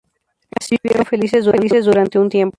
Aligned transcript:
Así 0.59 0.75
vivieron 0.81 1.05
felices 1.05 1.45
durante 1.85 2.17
un 2.17 2.27
tiempo. 2.27 2.49